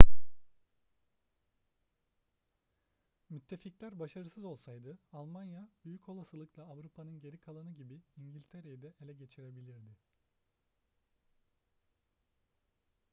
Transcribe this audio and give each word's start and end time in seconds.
müttefikler 3.29 3.99
başarısız 3.99 4.43
olsaydı 4.43 4.97
almanya 5.13 5.69
büyük 5.85 6.09
olasılıkla 6.09 6.63
avrupa'nın 6.63 7.19
geri 7.19 7.37
kalanı 7.37 7.71
gibi 7.71 8.01
i̇ngiltere'yi 8.17 8.81
de 8.81 8.93
ele 9.01 9.13
geçirebilirdi 9.13 9.97